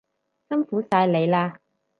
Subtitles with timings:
[0.49, 1.57] 辛苦晒你喇